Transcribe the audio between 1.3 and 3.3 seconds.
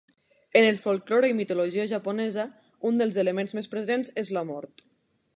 i mitologia japonesa, un dels